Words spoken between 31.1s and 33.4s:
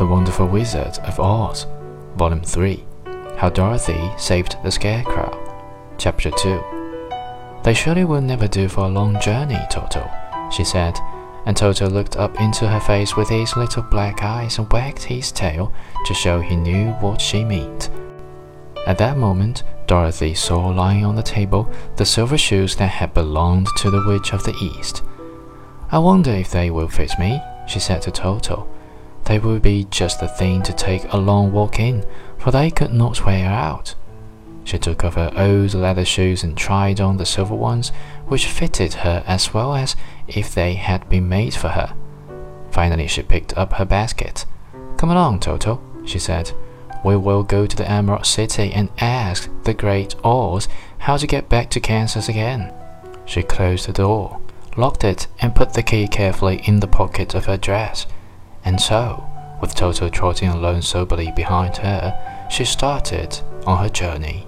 a long walk in, for they could not